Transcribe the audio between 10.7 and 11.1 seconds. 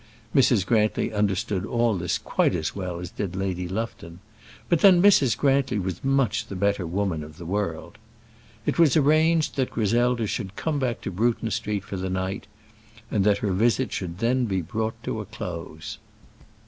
back